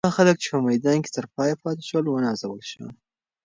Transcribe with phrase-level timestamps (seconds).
[0.03, 2.93] هغه خلک چې په میدان کې تر پایه پاتې شول، ونازول شول.